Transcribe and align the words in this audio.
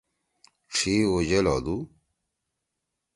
ڇھی 0.73 0.93
اُجل 1.13 1.45
ہودُو۔ 1.51 1.77